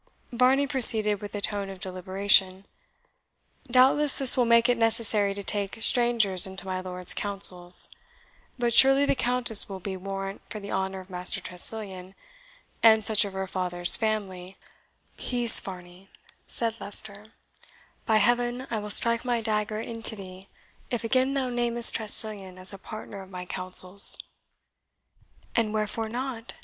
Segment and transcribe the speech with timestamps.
[0.31, 2.65] Varney proceeded with a tone of deliberation.
[3.69, 7.87] "Doubtless this will make it necessary to take strangers into my lord's counsels;
[8.57, 12.15] but surely the Countess will be warrant for the honour of Master Tressilian,
[12.81, 14.57] and such of her father's family"
[15.19, 16.09] "Peace, Varney,"
[16.47, 17.33] said Leicester;
[18.07, 20.47] "by Heaven I will strike my dagger into thee
[20.89, 24.17] if again thou namest Tressilian as a partner of my counsels!"
[25.55, 26.53] "And wherefore not!"